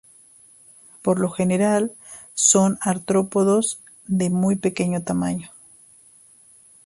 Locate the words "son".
2.33-2.79